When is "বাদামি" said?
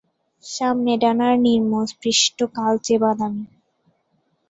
2.97-3.45